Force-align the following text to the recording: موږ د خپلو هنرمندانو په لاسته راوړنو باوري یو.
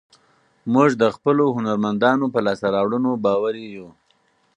موږ 0.73 0.89
د 1.01 1.03
خپلو 1.15 1.43
هنرمندانو 1.57 2.25
په 2.33 2.39
لاسته 2.45 2.67
راوړنو 2.75 3.11
باوري 3.25 3.65
یو. 3.75 3.87